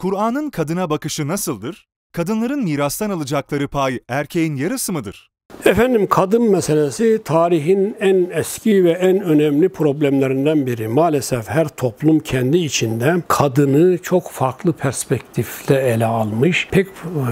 Kur'an'ın 0.00 0.50
kadına 0.50 0.90
bakışı 0.90 1.28
nasıldır? 1.28 1.86
Kadınların 2.12 2.64
mirastan 2.64 3.10
alacakları 3.10 3.68
pay 3.68 3.98
erkeğin 4.08 4.56
yarısı 4.56 4.92
mıdır? 4.92 5.30
Efendim 5.64 6.06
kadın 6.10 6.50
meselesi 6.50 7.20
tarihin 7.24 7.96
en 8.00 8.30
eski 8.32 8.84
ve 8.84 8.90
en 8.90 9.20
önemli 9.20 9.68
problemlerinden 9.68 10.66
biri. 10.66 10.88
Maalesef 10.88 11.48
her 11.48 11.68
toplum 11.68 12.20
kendi 12.20 12.58
içinde 12.58 13.14
kadını 13.28 13.98
çok 13.98 14.30
farklı 14.30 14.72
perspektifle 14.72 15.76
ele 15.76 16.06
almış, 16.06 16.68
pek 16.70 16.86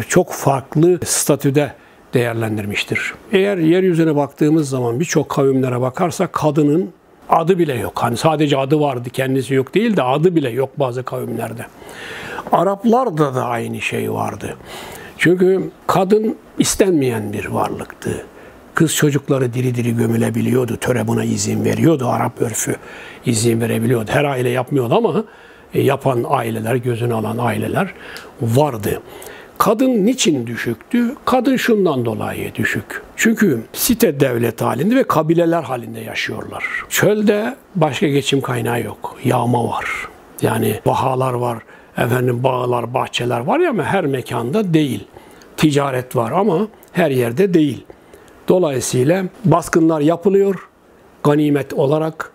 çok 0.09 0.33
farklı 0.33 1.01
statüde 1.05 1.73
değerlendirmiştir. 2.15 3.15
Eğer 3.33 3.59
yeryüzüne 3.59 4.17
baktığımız 4.17 4.69
zaman 4.69 5.01
birçok 5.01 5.29
kavimlere 5.29 5.81
bakarsak 5.81 6.33
kadının 6.33 6.93
adı 7.29 7.59
bile 7.59 7.75
yok. 7.75 7.93
Hani 7.97 8.17
sadece 8.17 8.57
adı 8.57 8.81
vardı 8.81 9.11
kendisi 9.11 9.55
yok 9.55 9.75
değil 9.75 9.97
de 9.97 10.03
adı 10.03 10.35
bile 10.35 10.51
yok 10.51 10.79
bazı 10.79 11.03
kavimlerde. 11.03 11.67
Araplarda 12.53 13.35
da 13.35 13.45
aynı 13.45 13.81
şey 13.81 14.13
vardı. 14.13 14.57
Çünkü 15.19 15.71
kadın 15.87 16.37
istenmeyen 16.59 17.33
bir 17.33 17.47
varlıktı. 17.47 18.25
Kız 18.75 18.95
çocukları 18.95 19.55
diri 19.55 19.75
diri 19.75 19.97
gömülebiliyordu. 19.97 20.77
Töre 20.77 21.07
buna 21.09 21.25
izin 21.25 21.65
veriyordu. 21.65 22.09
Arap 22.09 22.43
örfü 22.43 22.77
izin 23.27 23.61
verebiliyordu. 23.61 24.11
Her 24.11 24.25
aile 24.25 24.49
yapmıyordu 24.49 24.95
ama 24.95 25.25
e, 25.75 25.81
yapan 25.83 26.25
aileler, 26.29 26.75
gözünü 26.75 27.15
alan 27.15 27.39
aileler 27.39 27.95
vardı. 28.41 29.01
Kadın 29.59 30.07
niçin 30.07 30.47
düşüktü? 30.47 31.15
Kadın 31.25 31.57
şundan 31.57 32.05
dolayı 32.05 32.55
düşük. 32.55 33.03
Çünkü 33.17 33.63
site 33.73 34.21
devlet 34.21 34.63
halinde 34.63 34.97
ve 34.97 35.03
kabileler 35.03 35.63
halinde 35.63 36.01
yaşıyorlar. 36.01 36.65
Çölde 36.89 37.57
başka 37.75 38.09
geçim 38.09 38.41
kaynağı 38.41 38.83
yok. 38.83 39.17
Yağma 39.25 39.69
var. 39.69 39.87
Yani 40.43 40.81
bahalar 40.87 41.33
var, 41.33 41.59
efendim 41.99 42.43
bağlar, 42.43 42.95
bahçeler 42.95 43.41
var 43.41 43.61
ya 43.61 43.71
ama 43.71 43.85
her 43.85 44.07
mekanda 44.07 44.75
değil. 44.75 45.05
Ticaret 45.57 46.17
var 46.17 46.33
ama 46.33 46.69
her 46.93 47.11
yerde 47.11 47.55
değil. 47.55 47.85
Dolayısıyla 48.49 49.25
baskınlar 49.45 50.01
yapılıyor. 50.01 50.69
Ganimet 51.23 51.75
olarak 51.75 52.33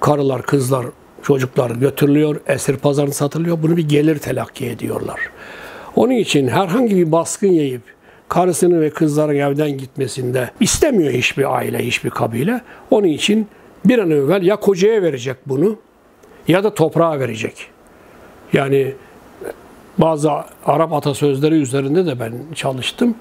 karılar, 0.00 0.42
kızlar, 0.42 0.86
çocuklar 1.22 1.70
götürülüyor, 1.70 2.40
esir 2.46 2.76
pazarına 2.76 3.12
satılıyor. 3.12 3.62
Bunu 3.62 3.76
bir 3.76 3.88
gelir 3.88 4.18
telakki 4.18 4.66
ediyorlar. 4.66 5.20
Onun 5.96 6.12
için 6.12 6.48
herhangi 6.48 6.96
bir 6.96 7.12
baskın 7.12 7.48
yiyip 7.48 7.82
karısının 8.28 8.80
ve 8.80 8.90
kızların 8.90 9.36
evden 9.36 9.78
gitmesinde 9.78 10.50
istemiyor 10.60 11.12
hiçbir 11.12 11.56
aile, 11.56 11.78
hiçbir 11.78 12.10
kabile. 12.10 12.60
Onun 12.90 13.06
için 13.06 13.48
bir 13.84 13.98
an 13.98 14.10
evvel 14.10 14.42
ya 14.42 14.56
kocaya 14.56 15.02
verecek 15.02 15.36
bunu 15.46 15.76
ya 16.48 16.64
da 16.64 16.74
toprağa 16.74 17.20
verecek. 17.20 17.70
Yani 18.52 18.94
bazı 19.98 20.30
Arap 20.66 20.92
atasözleri 20.92 21.54
üzerinde 21.54 22.06
de 22.06 22.20
ben 22.20 22.32
çalıştım. 22.54 23.14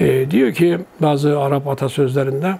E, 0.00 0.30
diyor 0.30 0.52
ki 0.52 0.78
bazı 1.00 1.40
Arap 1.40 1.68
atasözlerinde 1.68 2.54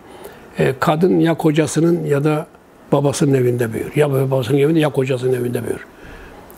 e, 0.59 0.75
kadın 0.81 1.21
ya 1.21 1.35
kocasının 1.35 2.05
ya 2.05 2.25
da 2.25 2.47
babasının 2.93 3.35
evinde 3.35 3.73
büyür. 3.73 3.97
Ya 3.97 4.13
babasının 4.13 4.59
evinde 4.59 4.81
ya 4.81 4.89
kocasının 4.89 5.33
evinde 5.33 5.65
büyür. 5.65 5.87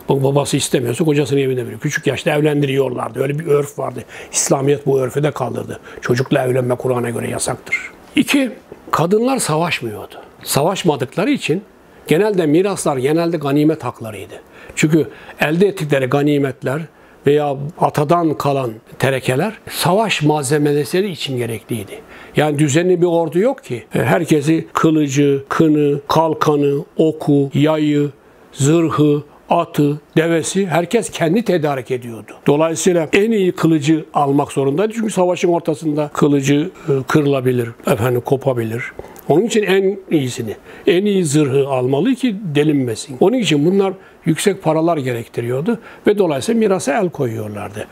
Bu 0.09 0.23
babası 0.23 0.57
istemiyorsa 0.57 1.05
kocasının 1.05 1.39
evinde 1.39 1.67
büyür. 1.67 1.79
Küçük 1.79 2.07
yaşta 2.07 2.31
evlendiriyorlardı. 2.31 3.21
Öyle 3.21 3.39
bir 3.39 3.45
örf 3.45 3.79
vardı. 3.79 4.03
İslamiyet 4.31 4.85
bu 4.85 4.99
örfü 4.99 5.23
de 5.23 5.31
kaldırdı. 5.31 5.79
Çocukla 6.01 6.43
evlenme 6.43 6.75
Kur'an'a 6.75 7.09
göre 7.09 7.29
yasaktır. 7.29 7.91
İki, 8.15 8.51
kadınlar 8.91 9.37
savaşmıyordu. 9.37 10.15
Savaşmadıkları 10.43 11.29
için 11.29 11.63
genelde 12.07 12.45
miraslar 12.45 12.97
genelde 12.97 13.37
ganimet 13.37 13.83
haklarıydı. 13.83 14.33
Çünkü 14.75 15.07
elde 15.39 15.67
ettikleri 15.67 16.05
ganimetler 16.05 16.81
veya 17.27 17.55
atadan 17.79 18.33
kalan 18.33 18.71
terekeler 18.99 19.53
savaş 19.69 20.21
malzemeleri 20.21 21.11
için 21.11 21.37
gerekliydi. 21.37 21.99
Yani 22.35 22.59
düzenli 22.59 23.01
bir 23.01 23.05
ordu 23.05 23.39
yok 23.39 23.63
ki. 23.63 23.83
E, 23.95 23.99
herkesi 23.99 24.67
kılıcı, 24.73 25.43
kını, 25.49 26.01
kalkanı, 26.07 26.83
oku, 26.97 27.49
yayı, 27.53 28.09
zırhı, 28.51 29.23
atı, 29.49 29.99
devesi 30.17 30.67
herkes 30.67 31.09
kendi 31.09 31.43
tedarik 31.43 31.91
ediyordu. 31.91 32.31
Dolayısıyla 32.47 33.09
en 33.13 33.31
iyi 33.31 33.51
kılıcı 33.51 34.05
almak 34.13 34.51
zorundaydı. 34.51 34.93
Çünkü 34.95 35.09
savaşın 35.09 35.49
ortasında 35.49 36.09
kılıcı 36.13 36.69
e, 36.89 36.91
kırılabilir, 37.07 37.69
efendim 37.87 38.21
kopabilir. 38.21 38.83
Onun 39.29 39.45
için 39.45 39.63
en 39.63 39.97
iyisini, 40.11 40.55
en 40.87 41.05
iyi 41.05 41.25
zırhı 41.25 41.67
almalı 41.67 42.15
ki 42.15 42.35
delinmesin. 42.55 43.17
Onun 43.19 43.37
için 43.37 43.65
bunlar 43.65 43.93
yüksek 44.25 44.63
paralar 44.63 44.97
gerektiriyordu 44.97 45.79
ve 46.07 46.17
dolayısıyla 46.17 46.59
mirasa 46.59 47.01
el 47.01 47.09
koyuyorlardı. 47.09 47.87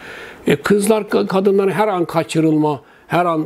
E, 0.48 0.56
kızlar, 0.56 1.10
kadınların 1.10 1.72
her 1.72 1.88
an 1.88 2.06
kaçırılma, 2.06 2.82
her 3.08 3.26
an 3.26 3.46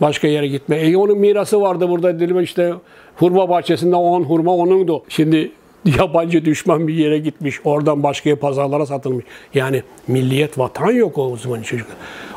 başka 0.00 0.28
yere 0.28 0.48
gitme. 0.48 0.76
E, 0.76 0.96
onun 0.96 1.18
mirası 1.18 1.60
vardı 1.60 1.88
burada 1.88 2.20
dedim 2.20 2.40
işte 2.40 2.72
hurma 3.16 3.48
bahçesinde 3.48 3.96
10 3.96 4.22
hurma 4.22 4.56
onundu. 4.56 5.02
Şimdi 5.08 5.52
yabancı 5.98 6.44
düşman 6.44 6.88
bir 6.88 6.94
yere 6.94 7.18
gitmiş. 7.18 7.60
Oradan 7.64 8.02
başka 8.02 8.36
pazarlara 8.36 8.86
satılmış. 8.86 9.24
Yani 9.54 9.82
milliyet 10.08 10.58
vatan 10.58 10.92
yok 10.92 11.18
o 11.18 11.36
zaman 11.36 11.62
çocuk. 11.62 11.86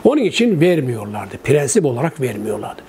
Onun 0.03 0.21
için 0.21 0.61
vermiyorlardı. 0.61 1.37
Prensip 1.43 1.85
olarak 1.85 2.21
vermiyorlardı. 2.21 2.81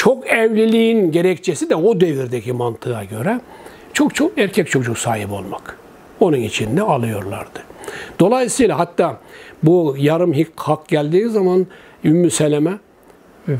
Çok 0.00 0.26
evliliğin 0.30 1.12
gerekçesi 1.12 1.70
de 1.70 1.74
o 1.74 2.00
devirdeki 2.00 2.52
mantığa 2.52 3.04
göre 3.04 3.40
çok 3.92 4.14
çok 4.14 4.38
erkek 4.38 4.70
çocuk 4.70 4.98
sahibi 4.98 5.32
olmak. 5.32 5.78
Onun 6.20 6.36
için 6.36 6.76
de 6.76 6.82
alıyorlardı. 6.82 7.62
Dolayısıyla 8.20 8.78
hatta 8.78 9.20
bu 9.62 9.96
yarım 9.98 10.34
hak 10.56 10.88
geldiği 10.88 11.28
zaman 11.28 11.66
Ümmü 12.04 12.30
Seleme 12.30 12.78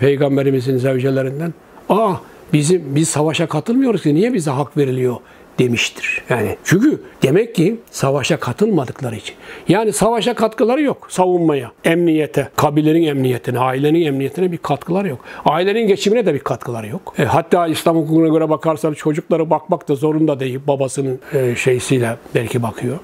Peygamberimizin 0.01 0.79
zevcelerinden 0.79 1.55
aa 1.89 2.15
bizim 2.53 2.83
biz 2.95 3.09
savaşa 3.09 3.47
katılmıyoruz 3.47 4.03
ki 4.03 4.15
niye 4.15 4.33
bize 4.33 4.51
hak 4.51 4.77
veriliyor 4.77 5.17
demiştir. 5.61 6.23
Yani 6.31 6.57
çünkü 6.65 7.01
demek 7.23 7.55
ki 7.55 7.77
savaşa 7.91 8.37
katılmadıkları 8.37 9.17
için. 9.17 9.35
Yani 9.69 9.93
savaşa 9.93 10.35
katkıları 10.35 10.83
yok 10.83 11.07
savunmaya, 11.11 11.73
emniyete, 11.85 12.49
kabilenin 12.57 13.07
emniyetine, 13.07 13.59
ailenin 13.59 14.07
emniyetine 14.07 14.53
bir 14.53 14.59
katkıları 14.59 15.09
yok. 15.09 15.19
Ailenin 15.45 15.87
geçimine 15.87 16.27
de 16.27 16.35
bir 16.35 16.39
katkıları 16.39 16.87
yok. 16.87 17.15
E, 17.19 17.25
hatta 17.25 17.67
İslam 17.67 17.97
hukukuna 17.97 18.29
göre 18.29 18.49
bakarsan 18.51 18.95
çocukları 18.95 19.51
bakmak 19.51 19.89
da 19.89 19.95
zorunda 19.95 20.41
değil. 20.41 20.61
Babasının 20.67 21.21
e, 21.35 21.57
şeysiyle 21.57 22.17
belki 22.35 22.63
bakıyor. 22.63 22.99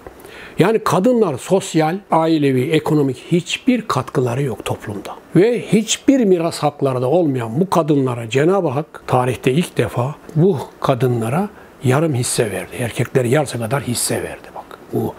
Yani 0.59 0.79
kadınlar 0.79 1.39
sosyal, 1.39 1.99
ailevi, 2.11 2.71
ekonomik 2.71 3.17
hiçbir 3.33 3.83
katkıları 3.83 4.43
yok 4.43 4.65
toplumda. 4.65 5.15
Ve 5.37 5.61
hiçbir 5.61 6.25
miras 6.25 6.59
hakları 6.59 7.03
da 7.03 7.09
olmayan 7.09 7.61
bu 7.61 7.71
kadınlara 7.71 8.31
Cenab-ı 8.31 8.69
Hak 8.69 9.03
tarihte 9.07 9.53
ilk 9.53 9.79
defa 9.79 10.15
bu 10.37 10.59
kadınlara 10.81 11.49
yarım 11.85 12.15
hisse 12.15 12.51
verdi. 12.51 12.77
Erkekleri 12.79 13.31
yarısı 13.31 13.59
kadar 13.59 13.83
hisse 13.83 14.23
verdi 14.23 14.49
bak. 14.55 14.79
Bu 14.93 15.15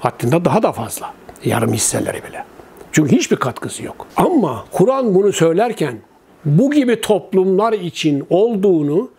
hattında 0.00 0.44
daha 0.44 0.62
da 0.62 0.72
fazla. 0.72 1.14
Yarım 1.44 1.72
hisseleri 1.72 2.24
bile. 2.28 2.44
Çünkü 2.92 3.16
hiçbir 3.16 3.36
katkısı 3.36 3.84
yok. 3.84 4.06
Ama 4.16 4.64
Kur'an 4.72 5.14
bunu 5.14 5.32
söylerken 5.32 5.98
bu 6.44 6.70
gibi 6.70 7.00
toplumlar 7.00 7.72
için 7.72 8.26
olduğunu 8.30 9.10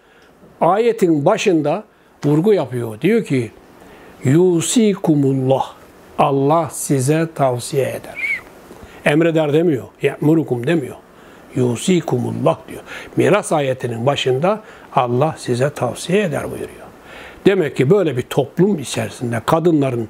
ayetin 0.61 1.25
başında 1.25 1.83
vurgu 2.25 2.53
yapıyor. 2.53 3.01
Diyor 3.01 3.23
ki 3.23 3.51
Yusikumullah. 4.23 5.73
Allah 6.19 6.69
size 6.71 7.27
tavsiye 7.35 7.89
eder. 7.89 8.39
Emreder 9.05 9.53
demiyor. 9.53 9.83
Ya'murukum 10.01 10.67
demiyor. 10.67 10.95
Yusikumullah 11.55 12.57
diyor. 12.67 12.81
Miras 13.17 13.51
ayetinin 13.51 14.05
başında 14.05 14.61
Allah 14.95 15.35
size 15.37 15.69
tavsiye 15.69 16.23
eder 16.23 16.43
buyuruyor. 16.51 16.82
Demek 17.45 17.77
ki 17.77 17.89
böyle 17.89 18.17
bir 18.17 18.21
toplum 18.21 18.79
içerisinde 18.79 19.41
kadınların 19.45 20.09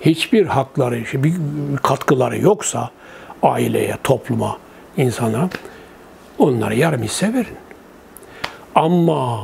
hiçbir 0.00 0.46
hakları, 0.46 1.04
bir 1.14 1.34
katkıları 1.82 2.38
yoksa 2.38 2.90
aileye, 3.42 3.96
topluma, 4.04 4.58
insana 4.96 5.48
onlara 6.38 6.74
yarım 6.74 7.02
hisse 7.02 7.34
verin. 7.34 7.56
Ama 8.74 9.40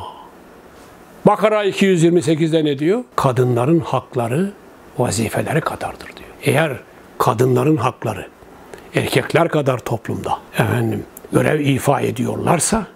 Bakara 1.27 1.65
228'de 1.65 2.65
ne 2.65 2.79
diyor? 2.79 3.05
Kadınların 3.17 3.81
hakları 3.81 4.53
vazifeleri 4.99 5.61
kadardır 5.61 6.07
diyor. 6.07 6.31
Eğer 6.43 6.77
kadınların 7.19 7.77
hakları 7.77 8.27
erkekler 8.95 9.49
kadar 9.49 9.79
toplumda 9.79 10.39
efendim 10.59 11.05
görev 11.33 11.61
ifa 11.61 12.01
ediyorlarsa 12.01 12.87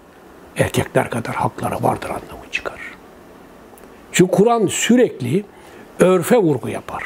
erkekler 0.56 1.10
kadar 1.10 1.34
hakları 1.34 1.82
vardır 1.82 2.08
anlamı 2.08 2.50
çıkar. 2.52 2.79
Çünkü 4.20 4.32
Kur'an 4.32 4.66
sürekli 4.66 5.44
örfe 6.00 6.36
vurgu 6.36 6.68
yapar. 6.68 7.02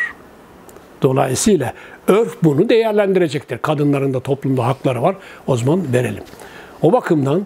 Dolayısıyla 1.03 1.73
örf 2.09 2.37
bunu 2.43 2.69
değerlendirecektir. 2.69 3.59
Kadınların 3.59 4.15
da 4.15 4.21
toplumda 4.21 4.67
hakları 4.67 5.03
var. 5.03 5.17
O 5.47 5.57
zaman 5.57 5.93
verelim. 5.93 6.23
O 6.83 6.93
bakımdan 6.93 7.45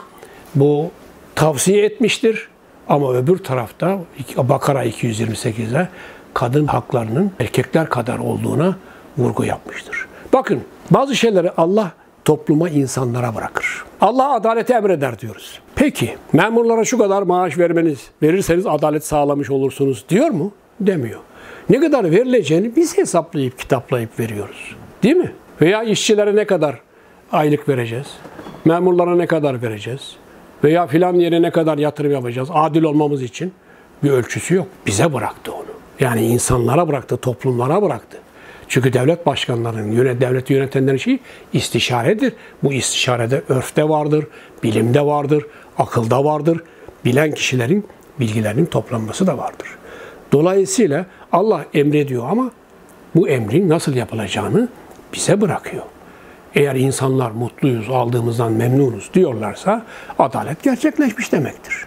bu 0.55 0.91
tavsiye 1.35 1.85
etmiştir. 1.85 2.49
Ama 2.89 3.15
öbür 3.15 3.39
tarafta 3.39 3.99
Bakara 4.37 4.85
228'de 4.85 5.89
kadın 6.35 6.67
haklarının 6.67 7.33
erkekler 7.41 7.89
kadar 7.89 8.19
olduğuna 8.19 8.77
vurgu 9.19 9.45
yapmıştır. 9.45 10.07
Bakın 10.33 10.63
bazı 10.91 11.17
şeyleri 11.17 11.51
Allah 11.51 11.93
topluma, 12.29 12.69
insanlara 12.69 13.35
bırakır. 13.35 13.85
Allah 14.01 14.33
adaleti 14.35 14.73
emreder 14.73 15.19
diyoruz. 15.19 15.61
Peki 15.75 16.17
memurlara 16.33 16.85
şu 16.85 16.99
kadar 16.99 17.23
maaş 17.23 17.59
vermeniz, 17.59 17.99
verirseniz 18.23 18.67
adalet 18.67 19.05
sağlamış 19.05 19.51
olursunuz 19.51 20.05
diyor 20.09 20.31
mu? 20.31 20.53
Demiyor. 20.81 21.21
Ne 21.71 21.81
kadar 21.81 22.11
verileceğini 22.11 22.77
biz 22.77 22.99
hesaplayıp 22.99 23.59
kitaplayıp 23.59 24.21
veriyoruz. 24.21 24.77
Değil 25.03 25.17
mi? 25.17 25.33
Veya 25.61 25.83
işçilere 25.83 26.37
ne 26.37 26.45
kadar 26.45 26.81
aylık 27.33 27.69
vereceğiz? 27.69 28.07
Memurlara 28.65 29.15
ne 29.15 29.27
kadar 29.27 29.63
vereceğiz? 29.63 30.17
Veya 30.65 30.87
filan 30.87 31.15
yere 31.15 31.43
ne 31.43 31.51
kadar 31.51 31.79
yatırım 31.79 32.13
yapacağız? 32.13 32.49
Adil 32.53 32.83
olmamız 32.83 33.23
için 33.23 33.53
bir 34.03 34.11
ölçüsü 34.11 34.55
yok. 34.55 34.67
Bize 34.87 35.13
bıraktı 35.13 35.53
onu. 35.53 35.65
Yani 36.01 36.27
insanlara 36.27 36.89
bıraktı, 36.89 37.17
toplumlara 37.17 37.83
bıraktı. 37.83 38.19
Çünkü 38.69 38.93
devlet 38.93 39.27
başkanlarının, 39.27 39.93
yönet, 39.93 40.21
devleti 40.21 40.53
yönetenlerin 40.53 40.97
şeyi 40.97 41.21
istişaredir. 41.53 42.33
Bu 42.63 42.73
istişarede 42.73 43.43
örfte 43.49 43.89
vardır, 43.89 44.27
bilimde 44.63 45.07
vardır, 45.07 45.47
akılda 45.79 46.25
vardır. 46.25 46.63
Bilen 47.05 47.33
kişilerin 47.33 47.87
bilgilerinin 48.21 48.67
toplanması 48.67 49.27
da 49.27 49.39
vardır. 49.39 49.69
Dolayısıyla 50.33 51.07
Allah 51.33 51.65
emrediyor 51.75 52.29
ama 52.31 52.51
bu 53.15 53.29
emrin 53.29 53.69
nasıl 53.69 53.95
yapılacağını 53.95 54.69
bize 55.15 55.41
bırakıyor. 55.41 55.83
Eğer 56.55 56.75
insanlar 56.75 57.31
mutluyuz, 57.31 57.91
aldığımızdan 57.91 58.53
memnunuz 58.53 59.11
diyorlarsa 59.15 59.87
adalet 60.19 60.63
gerçekleşmiş 60.63 61.33
demektir. 61.33 61.87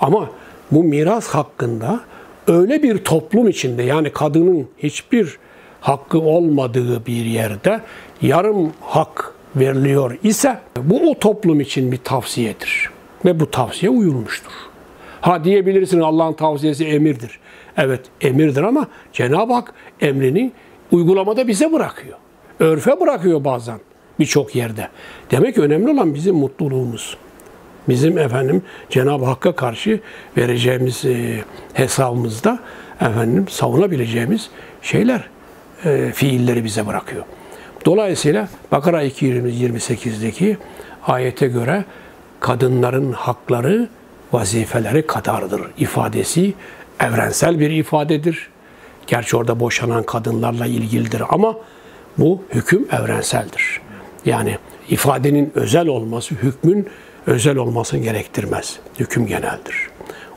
Ama 0.00 0.30
bu 0.70 0.84
miras 0.84 1.28
hakkında 1.28 2.00
öyle 2.46 2.82
bir 2.82 2.98
toplum 2.98 3.48
içinde 3.48 3.82
yani 3.82 4.12
kadının 4.12 4.68
hiçbir 4.78 5.38
hakkı 5.84 6.18
olmadığı 6.18 7.06
bir 7.06 7.24
yerde 7.24 7.80
yarım 8.22 8.72
hak 8.80 9.34
veriliyor 9.56 10.18
ise 10.22 10.58
bu 10.76 11.10
o 11.10 11.18
toplum 11.18 11.60
için 11.60 11.92
bir 11.92 11.96
tavsiyedir. 11.96 12.90
Ve 13.24 13.40
bu 13.40 13.50
tavsiye 13.50 13.90
uyulmuştur. 13.90 14.52
Ha 15.20 15.44
diyebilirsin 15.44 16.00
Allah'ın 16.00 16.32
tavsiyesi 16.32 16.84
emirdir. 16.84 17.38
Evet 17.76 18.00
emirdir 18.20 18.62
ama 18.62 18.86
Cenab-ı 19.12 19.52
Hak 19.52 19.74
emrini 20.00 20.52
uygulamada 20.92 21.48
bize 21.48 21.72
bırakıyor. 21.72 22.18
Örfe 22.60 23.00
bırakıyor 23.00 23.44
bazen 23.44 23.78
birçok 24.18 24.56
yerde. 24.56 24.88
Demek 25.30 25.54
ki 25.54 25.60
önemli 25.60 25.90
olan 25.90 26.14
bizim 26.14 26.36
mutluluğumuz. 26.36 27.16
Bizim 27.88 28.18
efendim 28.18 28.62
Cenab-ı 28.90 29.24
Hakk'a 29.24 29.56
karşı 29.56 30.00
vereceğimiz 30.36 31.04
e, 31.04 31.44
hesabımızda 31.72 32.58
efendim 33.00 33.46
savunabileceğimiz 33.48 34.50
şeyler, 34.82 35.33
e, 35.84 36.12
fiilleri 36.12 36.64
bize 36.64 36.86
bırakıyor. 36.86 37.24
Dolayısıyla 37.84 38.48
Bakara 38.72 39.04
228'deki 39.04 40.58
ayete 41.06 41.46
göre 41.46 41.84
kadınların 42.40 43.12
hakları 43.12 43.88
vazifeleri 44.32 45.06
kadardır 45.06 45.62
ifadesi 45.78 46.54
evrensel 47.00 47.60
bir 47.60 47.70
ifadedir. 47.70 48.50
Gerçi 49.06 49.36
orada 49.36 49.60
boşanan 49.60 50.02
kadınlarla 50.02 50.66
ilgilidir 50.66 51.22
ama 51.28 51.56
bu 52.18 52.42
hüküm 52.54 52.88
evrenseldir. 52.92 53.80
Yani 54.24 54.58
ifadenin 54.88 55.52
özel 55.54 55.86
olması 55.86 56.34
hükmün 56.34 56.88
özel 57.26 57.56
olmasını 57.56 58.00
gerektirmez. 58.00 58.78
Hüküm 58.98 59.26
geneldir. 59.26 59.88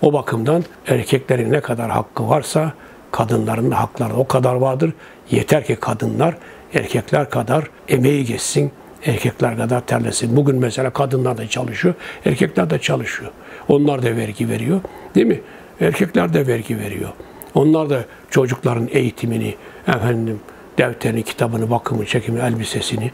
O 0.02 0.14
bakımdan 0.14 0.64
erkeklerin 0.88 1.52
ne 1.52 1.62
kadar 1.62 1.92
hakkı 1.92 2.30
varsa 2.30 2.74
kadınların 3.12 3.72
hakları 3.72 4.14
o 4.14 4.28
kadar 4.28 4.56
vardır. 4.56 4.94
Yeter 5.32 5.66
ki 5.66 5.76
kadınlar 5.76 6.36
erkekler 6.74 7.30
kadar 7.30 7.70
emeği 7.88 8.26
geçsin, 8.26 8.72
erkekler 9.06 9.58
kadar 9.58 9.82
terlesin. 9.82 10.36
Bugün 10.36 10.56
mesela 10.56 10.90
kadınlar 10.90 11.38
da 11.38 11.48
çalışıyor, 11.48 11.94
erkekler 12.26 12.70
de 12.70 12.80
çalışıyor. 12.80 13.32
Onlar 13.68 14.04
da 14.04 14.16
vergi 14.16 14.50
veriyor. 14.50 14.82
Değil 15.16 15.28
mi? 15.28 15.42
Erkekler 15.82 16.34
de 16.34 16.48
vergi 16.48 16.80
veriyor. 16.80 17.10
Onlar 17.56 17.90
da 17.90 18.06
çocukların 18.30 18.88
eğitimini, 18.92 19.56
efendim 19.88 20.40
defterini, 20.78 21.24
kitabını, 21.24 21.70
bakımı, 21.70 22.06
çekimi, 22.06 22.40
elbisesini 22.40 23.12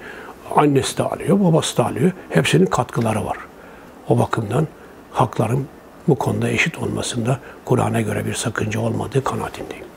annesi 0.55 0.97
de 0.97 1.03
alıyor, 1.03 1.39
babası 1.39 1.77
da 1.77 1.85
alıyor. 1.85 2.11
Hepsinin 2.29 2.65
katkıları 2.65 3.25
var. 3.25 3.37
O 4.09 4.19
bakımdan 4.19 4.67
hakların 5.11 5.67
bu 6.07 6.15
konuda 6.15 6.49
eşit 6.49 6.77
olmasında 6.77 7.39
Kur'an'a 7.65 8.01
göre 8.01 8.25
bir 8.25 8.33
sakınca 8.33 8.79
olmadığı 8.79 9.23
kanaatindeyim. 9.23 9.92